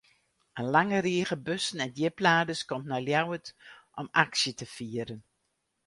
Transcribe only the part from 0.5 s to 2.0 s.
In lange rige bussen en